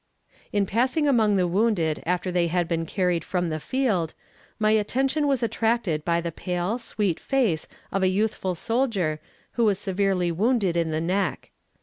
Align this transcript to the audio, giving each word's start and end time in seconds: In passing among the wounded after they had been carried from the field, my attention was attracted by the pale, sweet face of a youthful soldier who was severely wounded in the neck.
In 0.51 0.65
passing 0.65 1.07
among 1.07 1.35
the 1.35 1.47
wounded 1.47 2.01
after 2.07 2.31
they 2.31 2.47
had 2.47 2.67
been 2.67 2.87
carried 2.87 3.23
from 3.23 3.49
the 3.49 3.59
field, 3.59 4.15
my 4.57 4.71
attention 4.71 5.27
was 5.27 5.43
attracted 5.43 6.03
by 6.03 6.21
the 6.21 6.31
pale, 6.31 6.79
sweet 6.79 7.19
face 7.19 7.67
of 7.91 8.01
a 8.01 8.07
youthful 8.07 8.55
soldier 8.55 9.19
who 9.51 9.63
was 9.65 9.77
severely 9.77 10.31
wounded 10.31 10.75
in 10.75 10.89
the 10.89 11.01
neck. 11.01 11.51